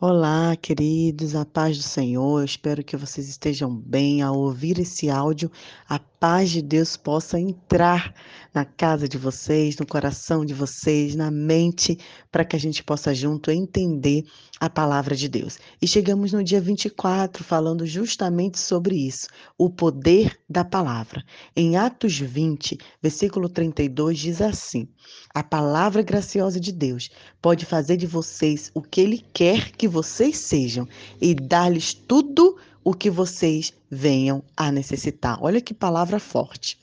Olá, 0.00 0.54
queridos, 0.54 1.34
a 1.34 1.44
paz 1.44 1.76
do 1.76 1.82
Senhor. 1.82 2.38
Eu 2.38 2.44
espero 2.44 2.84
que 2.84 2.96
vocês 2.96 3.28
estejam 3.28 3.74
bem 3.74 4.22
ao 4.22 4.38
ouvir 4.38 4.78
esse 4.78 5.10
áudio. 5.10 5.50
A 5.88 5.98
paz 6.20 6.50
de 6.50 6.60
Deus 6.60 6.96
possa 6.96 7.38
entrar 7.38 8.12
na 8.52 8.64
casa 8.64 9.08
de 9.08 9.16
vocês, 9.16 9.76
no 9.76 9.86
coração 9.86 10.44
de 10.44 10.52
vocês, 10.52 11.14
na 11.14 11.30
mente, 11.30 11.98
para 12.30 12.44
que 12.44 12.56
a 12.56 12.58
gente 12.58 12.82
possa 12.82 13.14
junto 13.14 13.50
entender 13.50 14.24
a 14.58 14.68
palavra 14.68 15.14
de 15.14 15.28
Deus. 15.28 15.58
E 15.80 15.86
chegamos 15.86 16.32
no 16.32 16.42
dia 16.42 16.60
24 16.60 17.44
falando 17.44 17.86
justamente 17.86 18.58
sobre 18.58 18.96
isso, 18.96 19.28
o 19.56 19.70
poder 19.70 20.38
da 20.48 20.64
palavra. 20.64 21.24
Em 21.54 21.76
Atos 21.76 22.18
20, 22.18 22.78
versículo 23.00 23.48
32 23.48 24.18
diz 24.18 24.40
assim: 24.40 24.88
A 25.32 25.42
palavra 25.42 26.02
graciosa 26.02 26.58
de 26.58 26.72
Deus 26.72 27.10
pode 27.40 27.64
fazer 27.64 27.96
de 27.96 28.06
vocês 28.06 28.70
o 28.74 28.82
que 28.82 29.00
ele 29.00 29.24
quer 29.32 29.70
que 29.72 29.86
vocês 29.86 30.36
sejam 30.38 30.88
e 31.20 31.34
dar-lhes 31.34 31.94
tudo 31.94 32.56
o 32.82 32.94
que 32.94 33.10
vocês 33.10 33.72
venham 33.90 34.42
a 34.56 34.70
necessitar. 34.72 35.38
Olha 35.40 35.60
que 35.60 35.74
palavra 35.74 36.18
forte. 36.18 36.78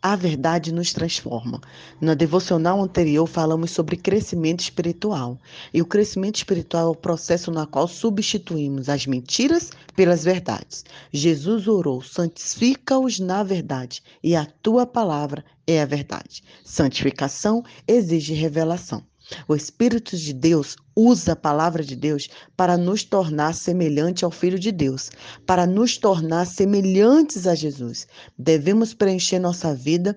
A 0.00 0.14
verdade 0.14 0.72
nos 0.72 0.92
transforma. 0.92 1.60
Na 2.00 2.14
devocional 2.14 2.80
anterior, 2.80 3.26
falamos 3.26 3.72
sobre 3.72 3.96
crescimento 3.96 4.60
espiritual. 4.60 5.36
E 5.74 5.82
o 5.82 5.86
crescimento 5.86 6.36
espiritual 6.36 6.86
é 6.86 6.90
o 6.90 6.94
processo 6.94 7.50
na 7.50 7.66
qual 7.66 7.88
substituímos 7.88 8.88
as 8.88 9.06
mentiras 9.06 9.72
pelas 9.96 10.22
verdades. 10.22 10.84
Jesus 11.12 11.66
orou: 11.66 12.00
santifica-os 12.00 13.18
na 13.18 13.42
verdade, 13.42 14.00
e 14.22 14.36
a 14.36 14.46
tua 14.46 14.86
palavra 14.86 15.44
é 15.66 15.82
a 15.82 15.86
verdade. 15.86 16.44
Santificação 16.64 17.64
exige 17.86 18.34
revelação. 18.34 19.02
O 19.46 19.54
Espírito 19.54 20.16
de 20.16 20.32
Deus 20.32 20.76
usa 20.96 21.32
a 21.32 21.36
palavra 21.36 21.84
de 21.84 21.94
Deus 21.94 22.28
para 22.56 22.76
nos 22.76 23.04
tornar 23.04 23.54
semelhante 23.54 24.24
ao 24.24 24.30
Filho 24.30 24.58
de 24.58 24.72
Deus, 24.72 25.10
para 25.46 25.66
nos 25.66 25.96
tornar 25.98 26.46
semelhantes 26.46 27.46
a 27.46 27.54
Jesus. 27.54 28.06
Devemos 28.38 28.94
preencher 28.94 29.38
nossa 29.38 29.74
vida 29.74 30.16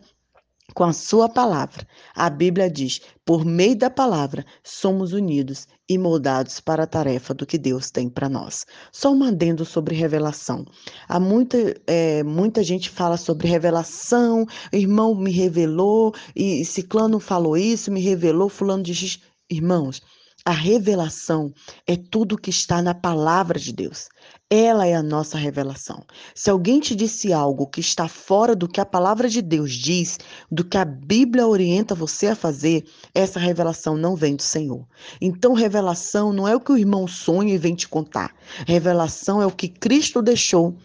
com 0.73 0.83
a 0.83 0.93
sua 0.93 1.29
palavra. 1.29 1.85
A 2.15 2.29
Bíblia 2.29 2.69
diz: 2.69 3.01
por 3.25 3.45
meio 3.45 3.77
da 3.77 3.89
palavra, 3.89 4.45
somos 4.63 5.13
unidos 5.13 5.67
e 5.87 5.97
moldados 5.97 6.59
para 6.59 6.83
a 6.83 6.87
tarefa 6.87 7.33
do 7.33 7.45
que 7.45 7.57
Deus 7.57 7.91
tem 7.91 8.09
para 8.09 8.29
nós. 8.29 8.65
Só 8.91 9.11
um 9.11 9.23
adendo 9.23 9.65
sobre 9.65 9.95
revelação. 9.95 10.65
Há 11.07 11.19
muita, 11.19 11.57
é, 11.87 12.23
muita 12.23 12.63
gente 12.63 12.89
fala 12.89 13.17
sobre 13.17 13.47
revelação, 13.47 14.45
irmão 14.71 15.15
me 15.15 15.31
revelou, 15.31 16.13
e 16.35 16.63
Ciclano 16.65 17.19
falou 17.19 17.57
isso, 17.57 17.91
me 17.91 18.01
revelou, 18.01 18.49
fulano 18.49 18.83
diz. 18.83 19.19
Irmãos, 19.49 20.01
a 20.43 20.51
revelação 20.51 21.53
é 21.85 21.95
tudo 21.95 22.37
que 22.37 22.49
está 22.49 22.81
na 22.81 22.95
palavra 22.95 23.59
de 23.59 23.71
Deus. 23.71 24.09
Ela 24.49 24.87
é 24.87 24.95
a 24.95 25.03
nossa 25.03 25.37
revelação. 25.37 26.03
Se 26.33 26.49
alguém 26.49 26.79
te 26.79 26.95
disse 26.95 27.31
algo 27.31 27.67
que 27.67 27.79
está 27.79 28.07
fora 28.07 28.55
do 28.55 28.67
que 28.67 28.81
a 28.81 28.85
palavra 28.85 29.29
de 29.29 29.41
Deus 29.41 29.71
diz, 29.71 30.17
do 30.51 30.63
que 30.63 30.77
a 30.77 30.83
Bíblia 30.83 31.47
orienta 31.47 31.93
você 31.93 32.27
a 32.27 32.35
fazer, 32.35 32.83
essa 33.13 33.39
revelação 33.39 33.95
não 33.95 34.15
vem 34.15 34.35
do 34.35 34.41
Senhor. 34.41 34.85
Então, 35.21 35.53
revelação 35.53 36.33
não 36.33 36.47
é 36.47 36.55
o 36.55 36.59
que 36.59 36.71
o 36.71 36.77
irmão 36.77 37.07
sonha 37.07 37.53
e 37.53 37.57
vem 37.57 37.75
te 37.75 37.87
contar. 37.87 38.35
Revelação 38.67 39.41
é 39.41 39.45
o 39.45 39.51
que 39.51 39.67
Cristo 39.67 40.21
deixou 40.21 40.75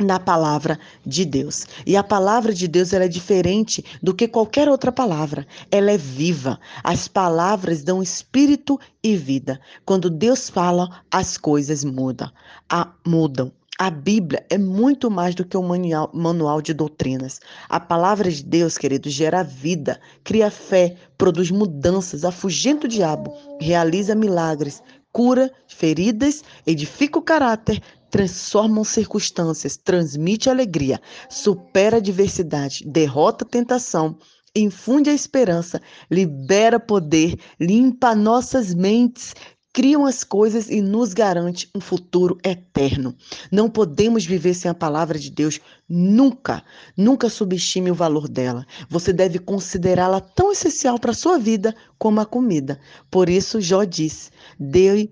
na 0.00 0.18
palavra 0.18 0.78
de 1.04 1.24
Deus. 1.24 1.66
E 1.86 1.96
a 1.96 2.02
palavra 2.02 2.52
de 2.52 2.66
Deus 2.66 2.92
ela 2.92 3.04
é 3.04 3.08
diferente 3.08 3.84
do 4.02 4.14
que 4.14 4.26
qualquer 4.26 4.68
outra 4.68 4.90
palavra. 4.90 5.46
Ela 5.70 5.92
é 5.92 5.98
viva. 5.98 6.58
As 6.82 7.06
palavras 7.06 7.82
dão 7.82 8.02
espírito 8.02 8.78
e 9.02 9.16
vida. 9.16 9.60
Quando 9.84 10.10
Deus 10.10 10.48
fala, 10.48 11.02
as 11.10 11.36
coisas 11.36 11.84
mudam. 11.84 12.30
A, 12.68 12.90
mudam. 13.06 13.52
A 13.78 13.88
Bíblia 13.88 14.44
é 14.50 14.58
muito 14.58 15.10
mais 15.10 15.34
do 15.34 15.42
que 15.42 15.56
um 15.56 15.62
manual, 15.62 16.10
manual 16.12 16.60
de 16.60 16.74
doutrinas. 16.74 17.40
A 17.66 17.80
palavra 17.80 18.30
de 18.30 18.44
Deus, 18.44 18.76
querido, 18.76 19.08
gera 19.08 19.42
vida, 19.42 19.98
cria 20.22 20.50
fé, 20.50 20.96
produz 21.16 21.50
mudanças, 21.50 22.22
afugenta 22.22 22.84
o 22.84 22.90
diabo, 22.90 23.32
realiza 23.58 24.14
milagres, 24.14 24.82
cura 25.10 25.50
feridas, 25.66 26.44
edifica 26.66 27.18
o 27.18 27.22
caráter, 27.22 27.82
transforma 28.10 28.84
circunstâncias, 28.84 29.76
transmite 29.76 30.50
alegria, 30.50 31.00
supera 31.28 31.96
a 31.96 31.98
adversidade, 31.98 32.84
derrota 32.86 33.44
a 33.44 33.48
tentação, 33.48 34.18
infunde 34.54 35.08
a 35.10 35.14
esperança, 35.14 35.80
libera 36.10 36.80
poder, 36.80 37.38
limpa 37.58 38.14
nossas 38.14 38.74
mentes, 38.74 39.34
criam 39.72 40.04
as 40.04 40.24
coisas 40.24 40.68
e 40.68 40.82
nos 40.82 41.14
garante 41.14 41.70
um 41.74 41.80
futuro 41.80 42.38
eterno. 42.44 43.14
Não 43.50 43.70
podemos 43.70 44.24
viver 44.26 44.54
sem 44.54 44.70
a 44.70 44.74
palavra 44.74 45.18
de 45.18 45.30
Deus 45.30 45.60
nunca. 45.88 46.64
Nunca 46.96 47.28
subestime 47.28 47.90
o 47.90 47.94
valor 47.94 48.28
dela. 48.28 48.66
Você 48.88 49.12
deve 49.12 49.38
considerá-la 49.38 50.20
tão 50.20 50.50
essencial 50.50 50.98
para 50.98 51.12
a 51.12 51.14
sua 51.14 51.38
vida 51.38 51.74
como 51.98 52.20
a 52.20 52.26
comida. 52.26 52.80
Por 53.10 53.28
isso, 53.28 53.60
Jó 53.60 53.84
disse: 53.84 54.30
Dê 54.58 55.08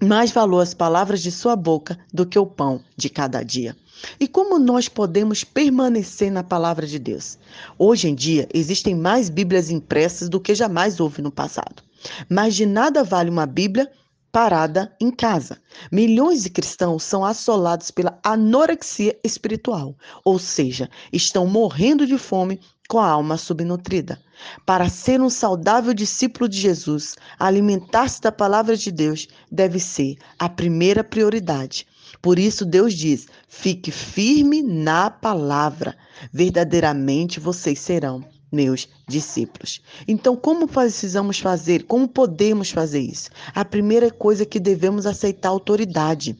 mais 0.00 0.30
valor 0.30 0.60
às 0.60 0.74
palavras 0.74 1.20
de 1.20 1.30
sua 1.30 1.56
boca 1.56 1.98
do 2.12 2.24
que 2.24 2.38
o 2.38 2.46
pão 2.46 2.80
de 2.96 3.08
cada 3.08 3.42
dia. 3.42 3.76
E 4.20 4.28
como 4.28 4.58
nós 4.58 4.88
podemos 4.88 5.42
permanecer 5.42 6.30
na 6.30 6.44
palavra 6.44 6.86
de 6.86 6.98
Deus? 6.98 7.38
Hoje 7.76 8.08
em 8.08 8.14
dia, 8.14 8.48
existem 8.54 8.94
mais 8.94 9.28
Bíblias 9.28 9.70
impressas 9.70 10.28
do 10.28 10.40
que 10.40 10.54
jamais 10.54 11.00
houve 11.00 11.20
no 11.20 11.32
passado. 11.32 11.82
Mas 12.28 12.54
de 12.54 12.64
nada 12.64 13.02
vale 13.02 13.28
uma 13.28 13.46
Bíblia 13.46 13.90
parada 14.30 14.94
em 15.00 15.10
casa. 15.10 15.58
Milhões 15.90 16.44
de 16.44 16.50
cristãos 16.50 17.02
são 17.02 17.24
assolados 17.24 17.90
pela 17.90 18.18
anorexia 18.22 19.18
espiritual, 19.24 19.96
ou 20.24 20.38
seja, 20.38 20.88
estão 21.12 21.46
morrendo 21.46 22.06
de 22.06 22.16
fome 22.18 22.60
com 22.88 22.98
a 22.98 23.08
alma 23.08 23.36
subnutrida. 23.36 24.20
Para 24.64 24.88
ser 24.88 25.20
um 25.20 25.30
saudável 25.30 25.92
discípulo 25.94 26.48
de 26.48 26.58
Jesus, 26.58 27.16
alimentar-se 27.38 28.20
da 28.20 28.30
palavra 28.30 28.76
de 28.76 28.90
Deus 28.90 29.28
deve 29.50 29.80
ser 29.80 30.16
a 30.38 30.48
primeira 30.48 31.02
prioridade. 31.02 31.86
Por 32.20 32.38
isso, 32.38 32.64
Deus 32.64 32.94
diz: 32.94 33.26
fique 33.48 33.90
firme 33.90 34.62
na 34.62 35.10
palavra, 35.10 35.96
verdadeiramente 36.32 37.40
vocês 37.40 37.78
serão 37.78 38.24
meus 38.50 38.88
discípulos. 39.06 39.80
Então, 40.06 40.34
como 40.34 40.66
precisamos 40.66 41.38
fazer? 41.38 41.84
Como 41.84 42.08
podemos 42.08 42.70
fazer 42.70 43.00
isso? 43.00 43.30
A 43.54 43.64
primeira 43.64 44.10
coisa 44.10 44.42
é 44.42 44.46
que 44.46 44.58
devemos 44.58 45.06
aceitar 45.06 45.48
a 45.48 45.52
autoridade. 45.52 46.36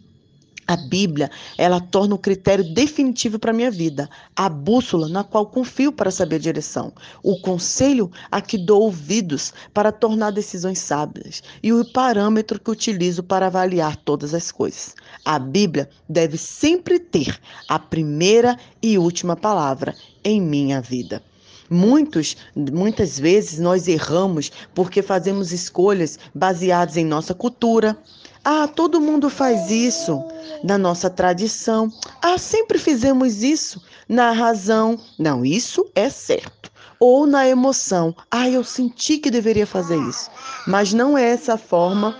A 0.71 0.77
Bíblia, 0.77 1.31
ela 1.56 1.81
torna 1.81 2.15
o 2.15 2.19
critério 2.19 2.62
definitivo 2.75 3.39
para 3.39 3.53
a 3.53 3.55
minha 3.55 3.71
vida, 3.71 4.06
a 4.37 4.51
bússola 4.51 5.09
na 5.09 5.25
qual 5.25 5.47
confio 5.47 5.91
para 5.91 6.11
saber 6.11 6.37
a 6.37 6.41
direção, 6.41 6.93
o 7.23 7.41
conselho 7.41 8.11
a 8.31 8.43
que 8.43 8.59
dou 8.59 8.83
ouvidos 8.83 9.55
para 9.73 9.91
tornar 9.91 10.31
decisões 10.31 10.79
sábias 10.79 11.43
e 11.62 11.73
o 11.73 11.83
parâmetro 11.91 12.61
que 12.61 12.71
utilizo 12.71 13.23
para 13.23 13.47
avaliar 13.47 13.97
todas 13.97 14.34
as 14.34 14.53
coisas. 14.53 14.95
A 15.25 15.39
Bíblia 15.39 15.89
deve 16.06 16.37
sempre 16.37 16.99
ter 16.99 17.41
a 17.67 17.79
primeira 17.79 18.55
e 18.83 18.99
última 18.99 19.35
palavra 19.35 19.95
em 20.23 20.39
minha 20.39 20.83
vida. 20.83 21.23
Muitos, 21.71 22.37
muitas 22.55 23.19
vezes 23.19 23.59
nós 23.59 23.89
erramos 23.89 24.50
porque 24.75 25.03
fazemos 25.03 25.53
escolhas 25.53 26.19
baseadas 26.35 26.97
em 26.99 27.05
nossa 27.05 27.35
cultura. 27.35 27.97
Ah, 28.50 28.66
todo 28.66 28.98
mundo 28.98 29.28
faz 29.28 29.70
isso 29.70 30.25
na 30.64 30.78
nossa 30.78 31.10
tradição. 31.10 31.92
Ah, 32.22 32.38
sempre 32.38 32.78
fizemos 32.78 33.42
isso 33.42 33.78
na 34.09 34.31
razão. 34.31 34.98
Não, 35.19 35.44
isso 35.44 35.84
é 35.94 36.09
certo. 36.09 36.72
Ou 36.98 37.26
na 37.26 37.47
emoção. 37.47 38.16
Ah, 38.31 38.48
eu 38.48 38.64
senti 38.64 39.19
que 39.19 39.31
deveria 39.31 39.66
fazer 39.66 39.98
isso. 39.98 40.31
Mas 40.66 40.94
não 40.94 41.19
é 41.19 41.25
essa 41.25 41.58
forma 41.58 42.16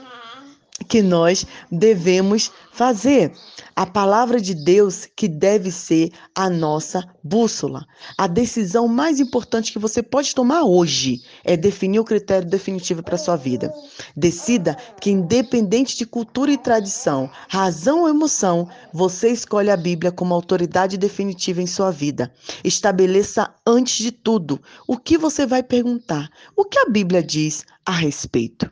que 0.87 1.03
nós 1.03 1.47
devemos 1.71 2.51
fazer. 2.73 3.33
A 3.75 3.87
palavra 3.87 4.41
de 4.41 4.55
Deus 4.55 5.07
que 5.17 5.29
deve 5.29 5.71
ser 5.71 6.11
a 6.35 6.51
nossa 6.51 7.05
bússola. 7.23 7.87
A 8.17 8.27
decisão 8.27 8.89
mais 8.89 9.21
importante 9.21 9.73
que 9.73 9.79
você 9.79 10.03
pode 10.03 10.35
tomar 10.35 10.65
hoje 10.65 11.23
é 11.45 11.57
definir 11.57 12.01
o 12.01 12.05
critério 12.05 12.49
definitivo 12.49 13.03
para 13.03 13.17
sua 13.17 13.37
vida. 13.37 13.73
Decida 14.17 14.77
que 15.01 15.11
independente 15.11 15.97
de 15.97 16.07
cultura 16.07 16.51
e 16.51 16.59
tradição, 16.59 17.31
razão 17.49 18.01
ou 18.01 18.09
emoção, 18.09 18.69
você 18.93 19.31
escolhe 19.31 19.71
a 19.71 19.77
Bíblia 19.77 20.11
como 20.11 20.35
autoridade 20.35 20.99
definitiva 20.99 21.63
em 21.63 21.67
sua 21.67 21.93
vida. 21.93 22.33
Estabeleça 22.65 23.55
antes 23.67 23.99
de 23.99 24.11
tudo 24.11 24.61
o 24.89 24.97
que 24.97 25.17
você 25.17 25.47
vai 25.47 25.63
perguntar. 25.63 26.29
O 26.57 26.65
que 26.65 26.79
a 26.79 26.87
Bíblia 26.87 27.23
diz 27.23 27.65
a 27.87 27.93
respeito? 27.93 28.69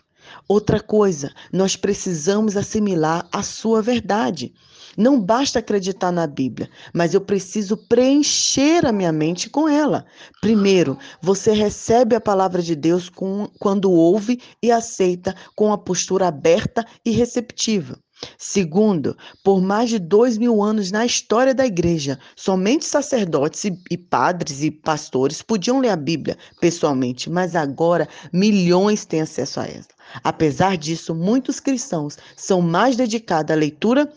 Outra 0.48 0.80
coisa, 0.80 1.32
nós 1.52 1.76
precisamos 1.76 2.56
assimilar 2.56 3.26
a 3.32 3.42
sua 3.42 3.82
verdade. 3.82 4.54
Não 4.96 5.20
basta 5.20 5.58
acreditar 5.58 6.10
na 6.10 6.26
Bíblia, 6.26 6.70
mas 6.92 7.12
eu 7.12 7.20
preciso 7.20 7.76
preencher 7.76 8.86
a 8.86 8.92
minha 8.92 9.12
mente 9.12 9.50
com 9.50 9.68
ela. 9.68 10.06
Primeiro, 10.40 10.98
você 11.20 11.52
recebe 11.52 12.16
a 12.16 12.20
palavra 12.20 12.62
de 12.62 12.74
Deus 12.74 13.10
com, 13.10 13.46
quando 13.58 13.90
ouve 13.90 14.40
e 14.62 14.72
aceita 14.72 15.34
com 15.54 15.70
a 15.70 15.76
postura 15.76 16.28
aberta 16.28 16.84
e 17.04 17.10
receptiva. 17.10 17.98
Segundo, 18.38 19.16
por 19.44 19.60
mais 19.60 19.90
de 19.90 19.98
dois 19.98 20.38
mil 20.38 20.62
anos 20.62 20.90
na 20.90 21.04
história 21.04 21.54
da 21.54 21.66
igreja, 21.66 22.18
somente 22.34 22.84
sacerdotes 22.84 23.64
e, 23.64 23.78
e, 23.90 23.98
padres 23.98 24.62
e 24.62 24.70
pastores 24.70 25.42
podiam 25.42 25.80
ler 25.80 25.90
a 25.90 25.96
Bíblia 25.96 26.38
pessoalmente, 26.60 27.28
mas 27.28 27.54
agora 27.54 28.08
milhões 28.32 29.04
têm 29.04 29.20
acesso 29.20 29.60
a 29.60 29.66
ela. 29.66 29.84
Apesar 30.24 30.76
disso, 30.76 31.14
muitos 31.14 31.60
cristãos 31.60 32.16
são 32.36 32.62
mais 32.62 32.96
dedicados 32.96 33.52
à 33.52 33.58
leitura 33.58 34.10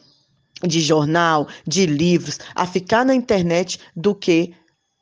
de 0.66 0.82
jornal, 0.82 1.48
de 1.66 1.86
livros, 1.86 2.38
a 2.54 2.68
ficar 2.68 3.06
na 3.06 3.16
internet 3.16 3.80
do 3.96 4.14
que 4.14 4.54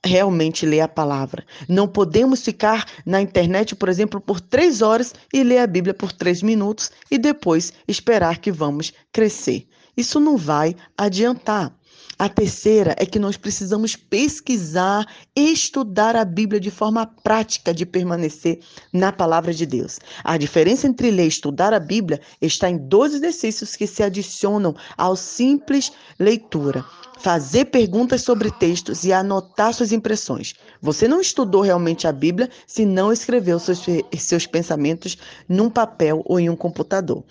realmente 0.07 0.65
ler 0.65 0.81
a 0.81 0.87
palavra. 0.87 1.45
Não 1.67 1.87
podemos 1.87 2.43
ficar 2.43 2.85
na 3.05 3.21
internet, 3.21 3.75
por 3.75 3.89
exemplo, 3.89 4.19
por 4.19 4.41
três 4.41 4.81
horas 4.81 5.13
e 5.33 5.43
ler 5.43 5.59
a 5.59 5.67
Bíblia 5.67 5.93
por 5.93 6.11
três 6.11 6.41
minutos 6.41 6.91
e 7.11 7.17
depois 7.17 7.73
esperar 7.87 8.39
que 8.39 8.51
vamos 8.51 8.93
crescer. 9.11 9.67
Isso 9.95 10.19
não 10.19 10.37
vai 10.37 10.75
adiantar. 10.97 11.75
A 12.19 12.27
terceira 12.27 12.95
é 12.97 13.05
que 13.05 13.19
nós 13.19 13.37
precisamos 13.37 13.95
pesquisar, 13.95 15.05
estudar 15.35 16.15
a 16.15 16.25
Bíblia 16.25 16.59
de 16.59 16.71
forma 16.71 17.05
prática 17.05 17.71
de 17.71 17.85
permanecer 17.85 18.59
na 18.91 19.11
palavra 19.11 19.53
de 19.53 19.67
Deus. 19.67 19.99
A 20.23 20.35
diferença 20.35 20.87
entre 20.87 21.11
ler 21.11 21.25
e 21.25 21.27
estudar 21.27 21.75
a 21.75 21.79
Bíblia 21.79 22.19
está 22.41 22.67
em 22.71 22.77
dois 22.77 23.13
exercícios 23.13 23.75
que 23.75 23.85
se 23.85 24.01
adicionam 24.01 24.75
ao 24.97 25.15
simples 25.15 25.91
leitura. 26.17 26.83
Fazer 27.19 27.65
perguntas 27.65 28.23
sobre 28.23 28.49
textos 28.49 29.03
e 29.03 29.13
anotar 29.13 29.71
suas 29.71 29.91
impressões. 29.91 30.55
Você 30.81 31.07
não 31.07 31.21
estudou 31.21 31.61
realmente 31.61 32.07
a 32.07 32.11
Bíblia 32.11 32.49
se 32.65 32.83
não 32.83 33.13
escreveu 33.13 33.59
seus, 33.59 33.85
seus 34.17 34.47
pensamentos 34.47 35.19
num 35.47 35.69
papel 35.69 36.23
ou 36.25 36.39
em 36.39 36.49
um 36.49 36.55
computador 36.55 37.23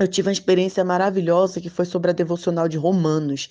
eu 0.00 0.08
tive 0.08 0.28
uma 0.28 0.32
experiência 0.32 0.84
maravilhosa 0.84 1.60
que 1.60 1.70
foi 1.70 1.84
sobre 1.84 2.10
a 2.10 2.14
devocional 2.14 2.68
de 2.68 2.76
Romanos. 2.76 3.48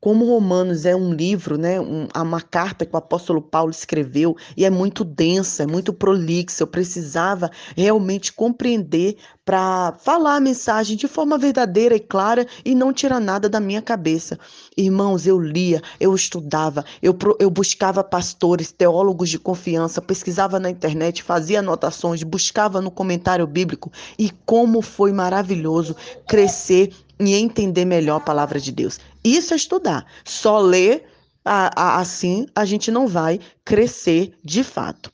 Como 0.00 0.24
Romanos 0.24 0.86
é 0.86 0.96
um 0.96 1.12
livro, 1.12 1.58
né, 1.58 1.78
um, 1.78 2.08
uma 2.16 2.40
carta 2.40 2.86
que 2.86 2.94
o 2.94 2.96
apóstolo 2.96 3.42
Paulo 3.42 3.70
escreveu 3.70 4.34
e 4.56 4.64
é 4.64 4.70
muito 4.70 5.04
densa, 5.04 5.64
é 5.64 5.66
muito 5.66 5.92
prolixa. 5.92 6.62
Eu 6.62 6.66
precisava 6.66 7.50
realmente 7.76 8.32
compreender 8.32 9.18
para 9.44 9.92
falar 9.98 10.36
a 10.36 10.40
mensagem 10.40 10.96
de 10.96 11.08
forma 11.08 11.36
verdadeira 11.36 11.94
e 11.96 12.00
clara 12.00 12.46
e 12.64 12.74
não 12.74 12.92
tirar 12.92 13.20
nada 13.20 13.48
da 13.48 13.60
minha 13.60 13.82
cabeça. 13.82 14.38
Irmãos, 14.76 15.26
eu 15.26 15.38
lia, 15.38 15.82
eu 16.00 16.14
estudava, 16.14 16.84
eu, 17.02 17.14
eu 17.38 17.50
buscava 17.50 18.02
pastores, 18.02 18.72
teólogos 18.72 19.28
de 19.28 19.38
confiança, 19.38 20.00
pesquisava 20.00 20.58
na 20.58 20.70
internet, 20.70 21.22
fazia 21.22 21.58
anotações, 21.58 22.22
buscava 22.22 22.80
no 22.80 22.90
comentário 22.90 23.46
bíblico 23.46 23.92
e 24.18 24.30
como 24.46 24.80
foi 24.80 25.12
maravilhoso 25.12 25.81
crescer 26.26 26.92
e 27.18 27.34
entender 27.34 27.84
melhor 27.84 28.16
a 28.16 28.20
palavra 28.20 28.60
de 28.60 28.72
Deus. 28.72 28.98
Isso 29.22 29.52
é 29.52 29.56
estudar. 29.56 30.06
Só 30.24 30.58
ler 30.58 31.04
assim 31.44 32.46
a 32.54 32.64
gente 32.64 32.90
não 32.90 33.08
vai 33.08 33.40
crescer 33.64 34.32
de 34.44 34.62
fato. 34.62 35.10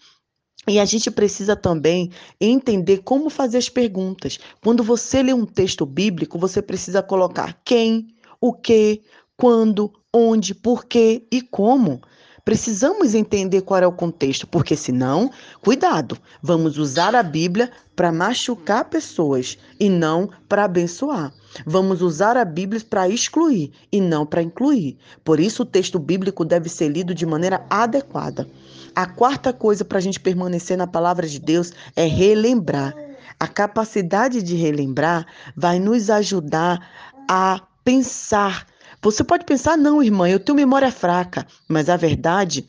E 0.66 0.78
a 0.78 0.84
gente 0.84 1.10
precisa 1.10 1.56
também 1.56 2.10
entender 2.38 2.98
como 2.98 3.30
fazer 3.30 3.56
as 3.56 3.70
perguntas. 3.70 4.38
Quando 4.62 4.82
você 4.84 5.22
lê 5.22 5.32
um 5.32 5.46
texto 5.46 5.86
bíblico, 5.86 6.38
você 6.38 6.60
precisa 6.60 7.02
colocar 7.02 7.58
quem, 7.64 8.08
o 8.38 8.52
que, 8.52 9.00
quando, 9.34 9.90
onde, 10.12 10.54
por 10.54 10.84
quê 10.84 11.26
e 11.32 11.40
como. 11.40 12.02
Precisamos 12.48 13.14
entender 13.14 13.60
qual 13.60 13.82
é 13.82 13.86
o 13.86 13.92
contexto, 13.92 14.46
porque 14.46 14.74
senão, 14.74 15.30
cuidado, 15.60 16.16
vamos 16.40 16.78
usar 16.78 17.14
a 17.14 17.22
Bíblia 17.22 17.70
para 17.94 18.10
machucar 18.10 18.86
pessoas 18.86 19.58
e 19.78 19.90
não 19.90 20.30
para 20.48 20.64
abençoar. 20.64 21.30
Vamos 21.66 22.00
usar 22.00 22.38
a 22.38 22.46
Bíblia 22.46 22.80
para 22.88 23.06
excluir 23.06 23.70
e 23.92 24.00
não 24.00 24.24
para 24.24 24.40
incluir. 24.40 24.96
Por 25.22 25.38
isso, 25.38 25.62
o 25.62 25.66
texto 25.66 25.98
bíblico 25.98 26.42
deve 26.42 26.70
ser 26.70 26.88
lido 26.88 27.14
de 27.14 27.26
maneira 27.26 27.66
adequada. 27.68 28.48
A 28.96 29.04
quarta 29.04 29.52
coisa 29.52 29.84
para 29.84 29.98
a 29.98 30.00
gente 30.00 30.18
permanecer 30.18 30.78
na 30.78 30.86
palavra 30.86 31.26
de 31.26 31.38
Deus 31.38 31.70
é 31.94 32.06
relembrar. 32.06 32.94
A 33.38 33.46
capacidade 33.46 34.42
de 34.42 34.56
relembrar 34.56 35.26
vai 35.54 35.78
nos 35.78 36.08
ajudar 36.08 36.80
a 37.28 37.60
pensar 37.84 38.66
você 39.02 39.22
pode 39.22 39.44
pensar, 39.44 39.76
não, 39.76 40.02
irmã, 40.02 40.28
eu 40.28 40.40
tenho 40.40 40.56
memória 40.56 40.90
fraca, 40.90 41.46
mas 41.68 41.88
a 41.88 41.96
verdade 41.96 42.68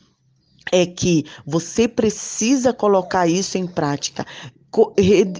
é 0.72 0.86
que 0.86 1.24
você 1.44 1.88
precisa 1.88 2.72
colocar 2.72 3.26
isso 3.26 3.58
em 3.58 3.66
prática. 3.66 4.24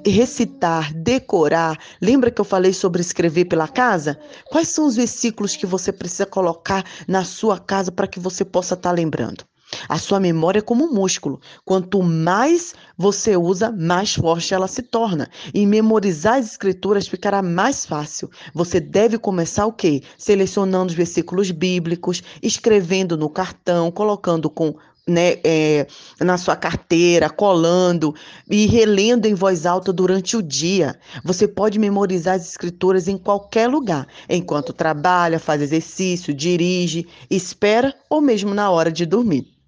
Recitar, 0.05 0.93
decorar. 0.93 1.79
Lembra 2.03 2.33
que 2.33 2.41
eu 2.41 2.45
falei 2.45 2.73
sobre 2.73 3.01
escrever 3.01 3.45
pela 3.45 3.69
casa? 3.69 4.19
Quais 4.51 4.69
são 4.69 4.87
os 4.87 4.97
versículos 4.97 5.55
que 5.55 5.67
você 5.67 5.93
precisa 5.93 6.27
colocar 6.27 6.85
na 7.07 7.25
sua 7.25 7.59
casa 7.59 7.93
para 7.93 8.09
que 8.09 8.19
você 8.19 8.45
possa 8.45 8.75
estar 8.75 8.91
tá 8.91 8.95
lembrando? 8.95 9.45
A 9.89 9.99
sua 9.99 10.21
memória 10.21 10.59
é 10.59 10.63
como 10.63 10.85
um 10.85 10.93
músculo. 10.93 11.41
Quanto 11.65 12.03
mais 12.03 12.75
você 12.97 13.37
usa, 13.37 13.71
mais 13.71 14.15
forte 14.15 14.55
ela 14.55 14.69
se 14.69 14.83
torna. 14.83 15.29
E 15.55 15.67
memorizar 15.67 16.39
as 16.39 16.47
escrituras 16.47 17.07
ficará 17.07 17.43
mais 17.43 17.87
fácil. 17.87 18.31
Você 18.55 18.81
deve 18.81 19.19
começar 19.19 19.67
o 19.67 19.73
quê? 19.73 20.03
Selecionando 20.19 20.91
os 20.91 20.95
versículos 20.95 21.51
bíblicos, 21.51 22.23
escrevendo 22.43 23.17
no 23.17 23.29
cartão, 23.29 23.91
colocando 23.91 24.51
com 24.51 24.75
né, 25.07 25.39
é, 25.45 25.87
na 26.21 26.39
sua 26.39 26.57
carteira, 26.57 27.29
colando 27.29 28.15
e 28.49 28.67
relendo 28.67 29.27
em 29.27 29.35
voz 29.35 29.67
alta 29.67 29.93
durante 29.93 30.37
o 30.37 30.43
dia. 30.43 30.99
Você 31.25 31.49
pode 31.49 31.79
memorizar 31.79 32.37
as 32.37 32.49
escrituras 32.49 33.09
em 33.09 33.19
qualquer 33.19 33.69
lugar, 33.69 34.07
enquanto 34.29 34.73
trabalha, 34.73 35.39
faz 35.39 35.61
exercício, 35.63 36.33
dirige, 36.33 37.07
espera 37.29 37.95
ou 38.09 38.21
mesmo 38.21 38.55
na 38.55 38.71
hora 38.71 38.93
de 38.93 39.05
dormir. 39.05 39.60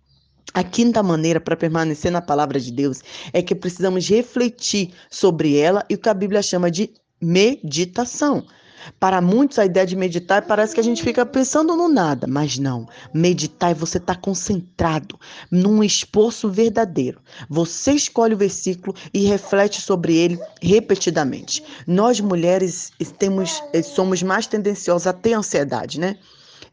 A 0.55 0.63
quinta 0.63 1.03
maneira 1.03 1.41
para 1.41 1.57
permanecer 1.57 2.11
na 2.11 2.21
palavra 2.21 2.61
de 2.61 2.71
Deus 2.71 3.01
é 3.33 3.43
que 3.43 3.55
precisamos 3.55 4.09
refletir 4.09 4.93
sobre 5.11 5.57
ela 5.57 5.85
e 5.89 5.95
o 5.95 5.99
que 5.99 6.09
a 6.09 6.15
Bíblia 6.15 6.43
chama 6.43 6.71
de 6.71 6.91
meditação. 7.21 8.45
Para 8.99 9.21
muitos, 9.21 9.59
a 9.59 9.65
ideia 9.65 9.87
de 9.87 9.95
meditar 9.95 10.43
parece 10.43 10.75
que 10.75 10.81
a 10.81 10.85
gente 10.85 11.03
fica 11.03 11.25
pensando 11.25 11.77
no 11.77 11.89
nada, 11.89 12.27
mas 12.27 12.59
não. 12.59 12.87
Meditar 13.15 13.71
é 13.71 13.75
você 13.75 13.99
estar 13.99 14.15
tá 14.15 14.21
concentrado 14.21 15.19
num 15.51 15.83
esforço 15.83 16.49
verdadeiro. 16.49 17.21
Você 17.49 17.93
escolhe 17.93 18.35
o 18.35 18.39
versículo 18.39 18.95
e 19.15 19.25
reflete 19.25 19.81
sobre 19.81 20.17
ele 20.17 20.39
repetidamente. 20.61 21.63
Nós 21.87 22.21
mulheres 22.21 22.93
temos, 23.19 23.63
somos 23.95 24.23
mais 24.23 24.47
tendenciosas 24.47 25.07
a 25.07 25.13
ter 25.13 25.35
ansiedade, 25.35 26.01
né? 26.01 26.19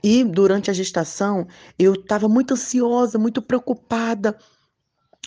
E 0.04 0.24
durante 0.24 0.70
a 0.70 0.74
gestação, 0.74 1.48
eu 1.78 1.94
estava 1.94 2.28
muito 2.30 2.54
ansiosa, 2.54 3.18
muito 3.18 3.42
preocupada. 3.42 4.38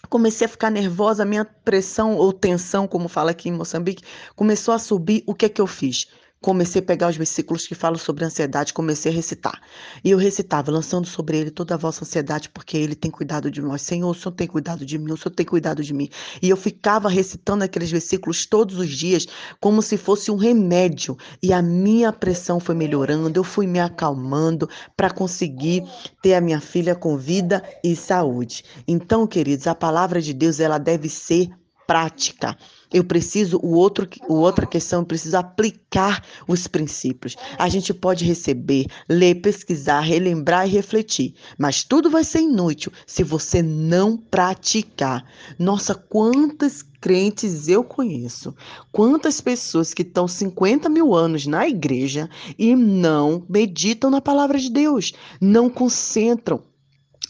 Comecei 0.09 0.47
a 0.47 0.49
ficar 0.49 0.71
nervosa, 0.71 1.25
minha 1.25 1.45
pressão 1.45 2.17
ou 2.17 2.33
tensão, 2.33 2.88
como 2.88 3.09
fala 3.09 3.31
aqui 3.31 3.49
em 3.49 3.52
Moçambique, 3.52 4.02
começou 4.35 4.75
a 4.75 4.79
subir. 4.79 5.23
O 5.26 5.35
que 5.35 5.47
é 5.47 5.49
que 5.49 5.61
eu 5.61 5.67
fiz? 5.67 6.09
Comecei 6.43 6.83
a 6.83 6.85
pegar 6.85 7.09
os 7.09 7.17
versículos 7.17 7.67
que 7.67 7.75
falam 7.75 7.97
sobre 7.97 8.25
ansiedade, 8.25 8.75
comecei 8.75 9.13
a 9.13 9.15
recitar. 9.15 9.63
E 10.05 10.11
eu 10.11 10.19
recitava, 10.19 10.73
lançando 10.73 11.07
sobre 11.07 11.39
ele 11.39 11.51
toda 11.51 11.75
a 11.75 11.79
vossa 11.79 12.05
ansiedade, 12.05 12.51
porque 12.51 12.77
ele 12.77 12.97
tem 12.97 13.11
cuidado 13.11 13.51
de 13.51 13.63
nós. 13.63 13.81
Senhor, 13.81 14.11
o 14.11 14.15
Senhor 14.15 14.33
tem 14.33 14.49
cuidado 14.49 14.85
de 14.85 14.99
mim, 14.99 15.13
o 15.13 15.17
Senhor 15.17 15.35
tem 15.35 15.47
cuidado 15.47 15.83
de 15.83 15.95
mim. 15.95 16.11
E 16.43 16.51
eu 16.51 16.57
ficava 16.57 17.09
recitando 17.09 17.63
aqueles 17.63 17.91
versículos 17.91 18.45
todos 18.45 18.77
os 18.77 18.91
dias, 18.91 19.27
como 19.61 19.81
se 19.81 19.97
fosse 19.97 20.31
um 20.33 20.37
remédio. 20.37 21.17
E 21.41 21.53
a 21.53 21.63
minha 21.63 22.13
pressão 22.13 22.59
foi 22.59 22.75
melhorando, 22.75 23.39
eu 23.39 23.45
fui 23.45 23.67
me 23.67 23.79
acalmando 23.79 24.69
para 24.97 25.11
conseguir 25.11 25.85
ter 26.21 26.35
a 26.35 26.41
minha 26.41 26.61
filha 26.61 26.97
com 26.97 27.17
vida 27.17 27.63
e 27.85 27.95
saúde. 27.95 28.65
Então, 28.89 29.29
queridos, 29.29 29.69
a 29.69 29.75
palavra 29.75 30.21
de 30.21 30.35
Deus, 30.35 30.59
ela 30.59 30.79
deve 30.79 31.09
ser 31.09 31.51
prática. 31.93 32.57
Eu 32.91 33.05
preciso, 33.05 33.59
o 33.63 33.75
outro, 33.75 34.09
o 34.27 34.35
outra 34.35 34.65
questão, 34.67 35.01
eu 35.01 35.07
preciso 35.07 35.37
aplicar 35.37 36.25
os 36.49 36.67
princípios. 36.67 37.37
A 37.59 37.69
gente 37.69 37.93
pode 37.93 38.25
receber, 38.25 38.87
ler, 39.07 39.43
pesquisar, 39.43 40.01
relembrar 40.01 40.67
e 40.67 40.71
refletir, 40.71 41.35
mas 41.59 41.85
tudo 41.85 42.09
vai 42.09 42.25
ser 42.25 42.41
inútil 42.41 42.91
se 43.07 43.23
você 43.23 43.63
não 43.63 44.17
praticar. 44.17 45.23
Nossa, 45.59 45.95
quantas 45.95 46.83
crentes 46.99 47.69
eu 47.69 47.85
conheço, 47.85 48.55
quantas 48.91 49.39
pessoas 49.39 49.93
que 49.93 50.03
estão 50.03 50.27
50 50.27 50.89
mil 50.89 51.15
anos 51.15 51.47
na 51.47 51.69
igreja 51.69 52.31
e 52.59 52.75
não 52.75 53.45
meditam 53.51 54.09
na 54.09 54.21
palavra 54.21 54.59
de 54.59 54.71
Deus, 54.71 55.13
não 55.41 55.69
concentram, 55.69 56.63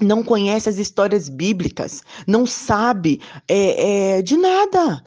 não 0.01 0.23
conhece 0.23 0.69
as 0.69 0.79
histórias 0.79 1.29
bíblicas, 1.29 2.03
não 2.27 2.47
sabe 2.47 3.21
é, 3.49 4.17
é, 4.19 4.23
de 4.23 4.37
nada. 4.37 5.03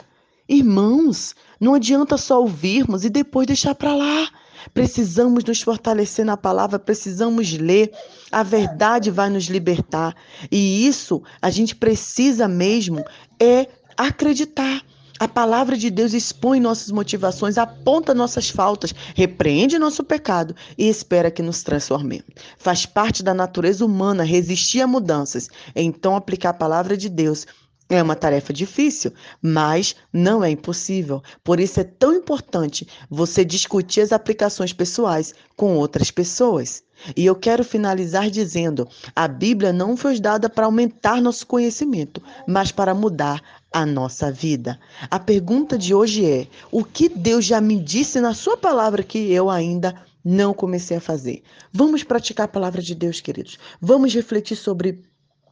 Irmãos, 0.48 1.34
não 1.60 1.74
adianta 1.74 2.16
só 2.16 2.40
ouvirmos 2.40 3.04
e 3.04 3.10
depois 3.10 3.46
deixar 3.46 3.74
para 3.74 3.94
lá. 3.94 4.28
Precisamos 4.72 5.44
nos 5.44 5.60
fortalecer 5.62 6.24
na 6.24 6.36
palavra, 6.36 6.78
precisamos 6.78 7.52
ler. 7.52 7.92
A 8.30 8.42
verdade 8.42 9.10
vai 9.10 9.30
nos 9.30 9.44
libertar. 9.44 10.14
E 10.50 10.86
isso 10.86 11.22
a 11.40 11.50
gente 11.50 11.74
precisa 11.74 12.48
mesmo 12.48 13.04
é 13.40 13.68
acreditar. 13.96 14.82
A 15.18 15.26
palavra 15.26 15.76
de 15.76 15.90
Deus 15.90 16.12
expõe 16.12 16.60
nossas 16.60 16.90
motivações, 16.90 17.56
aponta 17.56 18.14
nossas 18.14 18.50
faltas, 18.50 18.94
repreende 19.14 19.78
nosso 19.78 20.04
pecado 20.04 20.54
e 20.76 20.88
espera 20.88 21.30
que 21.30 21.42
nos 21.42 21.62
transformemos. 21.62 22.26
Faz 22.58 22.84
parte 22.84 23.22
da 23.22 23.32
natureza 23.32 23.84
humana 23.84 24.24
resistir 24.24 24.82
a 24.82 24.86
mudanças. 24.86 25.48
Então, 25.74 26.14
aplicar 26.14 26.50
a 26.50 26.54
palavra 26.54 26.96
de 26.96 27.08
Deus 27.08 27.46
é 27.88 28.02
uma 28.02 28.16
tarefa 28.16 28.52
difícil, 28.52 29.12
mas 29.40 29.94
não 30.12 30.42
é 30.42 30.50
impossível. 30.50 31.22
Por 31.44 31.60
isso 31.60 31.80
é 31.80 31.84
tão 31.84 32.12
importante 32.14 32.86
você 33.08 33.44
discutir 33.44 34.00
as 34.00 34.12
aplicações 34.12 34.72
pessoais 34.72 35.34
com 35.56 35.76
outras 35.76 36.10
pessoas. 36.10 36.82
E 37.14 37.24
eu 37.26 37.34
quero 37.34 37.62
finalizar 37.62 38.30
dizendo: 38.30 38.88
a 39.14 39.28
Bíblia 39.28 39.72
não 39.72 39.96
foi 39.96 40.18
dada 40.18 40.48
para 40.48 40.66
aumentar 40.66 41.20
nosso 41.20 41.46
conhecimento, 41.46 42.22
mas 42.46 42.72
para 42.72 42.94
mudar 42.94 43.42
a 43.72 43.84
nossa 43.84 44.32
vida. 44.32 44.78
A 45.10 45.18
pergunta 45.18 45.78
de 45.78 45.94
hoje 45.94 46.24
é: 46.24 46.48
o 46.72 46.82
que 46.82 47.08
Deus 47.08 47.44
já 47.44 47.60
me 47.60 47.78
disse 47.78 48.20
na 48.20 48.34
Sua 48.34 48.56
palavra 48.56 49.02
que 49.02 49.30
eu 49.30 49.50
ainda 49.50 49.94
não 50.24 50.52
comecei 50.52 50.96
a 50.96 51.00
fazer? 51.00 51.42
Vamos 51.72 52.02
praticar 52.02 52.46
a 52.46 52.48
palavra 52.48 52.82
de 52.82 52.94
Deus, 52.94 53.20
queridos. 53.20 53.58
Vamos 53.80 54.12
refletir 54.14 54.56
sobre 54.56 55.04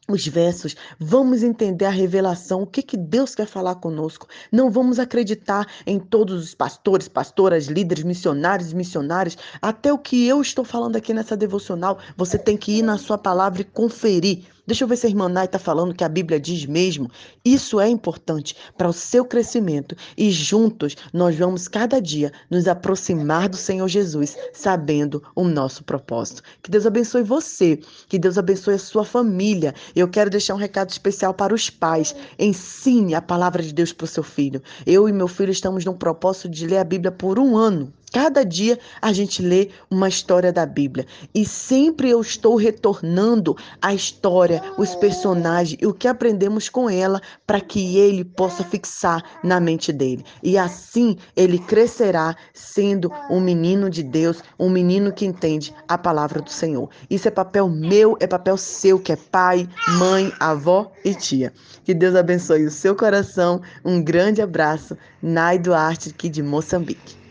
os 0.08 0.26
versos, 0.26 0.76
vamos 0.98 1.42
entender 1.42 1.86
a 1.86 1.90
revelação, 1.90 2.62
o 2.62 2.66
que, 2.66 2.82
que 2.82 2.96
Deus 2.96 3.34
quer 3.34 3.46
falar 3.46 3.76
conosco. 3.76 4.28
Não 4.52 4.70
vamos 4.70 4.98
acreditar 4.98 5.66
em 5.86 5.98
todos 5.98 6.42
os 6.42 6.54
pastores, 6.54 7.08
pastoras, 7.08 7.66
líderes, 7.66 8.04
missionários 8.04 8.72
missionárias. 8.72 9.36
Até 9.62 9.92
o 9.92 9.98
que 9.98 10.26
eu 10.26 10.42
estou 10.42 10.64
falando 10.64 10.96
aqui 10.96 11.14
nessa 11.14 11.36
devocional, 11.36 11.98
você 12.16 12.38
tem 12.38 12.56
que 12.56 12.78
ir 12.78 12.82
na 12.82 12.98
sua 12.98 13.16
palavra 13.16 13.62
e 13.62 13.64
conferir 13.64 14.44
Deixa 14.66 14.82
eu 14.82 14.88
ver 14.88 14.96
se 14.96 15.06
a 15.06 15.10
irmã 15.10 15.28
Nai 15.28 15.44
está 15.44 15.58
falando 15.58 15.94
que 15.94 16.02
a 16.02 16.08
Bíblia 16.08 16.40
diz 16.40 16.64
mesmo. 16.64 17.10
Isso 17.44 17.78
é 17.78 17.86
importante 17.86 18.56
para 18.78 18.88
o 18.88 18.94
seu 18.94 19.22
crescimento 19.22 19.94
e 20.16 20.30
juntos 20.30 20.96
nós 21.12 21.36
vamos 21.36 21.68
cada 21.68 22.00
dia 22.00 22.32
nos 22.48 22.66
aproximar 22.66 23.50
do 23.50 23.58
Senhor 23.58 23.86
Jesus, 23.88 24.36
sabendo 24.54 25.22
o 25.34 25.44
nosso 25.44 25.84
propósito. 25.84 26.42
Que 26.62 26.70
Deus 26.70 26.86
abençoe 26.86 27.22
você, 27.22 27.78
que 28.08 28.18
Deus 28.18 28.38
abençoe 28.38 28.74
a 28.74 28.78
sua 28.78 29.04
família. 29.04 29.74
Eu 29.94 30.08
quero 30.08 30.30
deixar 30.30 30.54
um 30.54 30.58
recado 30.58 30.88
especial 30.88 31.34
para 31.34 31.54
os 31.54 31.68
pais. 31.68 32.16
Ensine 32.38 33.14
a 33.14 33.20
palavra 33.20 33.62
de 33.62 33.72
Deus 33.72 33.92
para 33.92 34.04
o 34.04 34.08
seu 34.08 34.22
filho. 34.22 34.62
Eu 34.86 35.06
e 35.06 35.12
meu 35.12 35.28
filho 35.28 35.52
estamos 35.52 35.84
num 35.84 35.94
propósito 35.94 36.48
de 36.48 36.66
ler 36.66 36.78
a 36.78 36.84
Bíblia 36.84 37.12
por 37.12 37.38
um 37.38 37.54
ano. 37.56 37.92
Cada 38.14 38.44
dia 38.44 38.78
a 39.02 39.12
gente 39.12 39.42
lê 39.42 39.70
uma 39.90 40.08
história 40.08 40.52
da 40.52 40.64
Bíblia 40.64 41.04
e 41.34 41.44
sempre 41.44 42.08
eu 42.08 42.20
estou 42.20 42.54
retornando 42.54 43.56
a 43.82 43.92
história, 43.92 44.62
os 44.78 44.94
personagens 44.94 45.76
e 45.82 45.84
o 45.84 45.92
que 45.92 46.06
aprendemos 46.06 46.68
com 46.68 46.88
ela 46.88 47.20
para 47.44 47.60
que 47.60 47.98
ele 47.98 48.24
possa 48.24 48.62
fixar 48.62 49.20
na 49.42 49.58
mente 49.58 49.92
dele. 49.92 50.24
E 50.44 50.56
assim 50.56 51.16
ele 51.34 51.58
crescerá 51.58 52.36
sendo 52.52 53.10
um 53.28 53.40
menino 53.40 53.90
de 53.90 54.04
Deus, 54.04 54.40
um 54.56 54.70
menino 54.70 55.12
que 55.12 55.26
entende 55.26 55.74
a 55.88 55.98
palavra 55.98 56.40
do 56.40 56.50
Senhor. 56.50 56.88
Isso 57.10 57.26
é 57.26 57.32
papel 57.32 57.68
meu, 57.68 58.16
é 58.20 58.28
papel 58.28 58.56
seu, 58.56 59.00
que 59.00 59.10
é 59.10 59.16
pai, 59.16 59.68
mãe, 59.98 60.32
avó 60.38 60.92
e 61.04 61.16
tia. 61.16 61.52
Que 61.82 61.92
Deus 61.92 62.14
abençoe 62.14 62.64
o 62.64 62.70
seu 62.70 62.94
coração. 62.94 63.60
Um 63.84 64.00
grande 64.00 64.40
abraço. 64.40 64.96
Nai 65.20 65.58
Duarte, 65.58 66.10
aqui 66.10 66.28
de 66.28 66.44
Moçambique. 66.44 67.23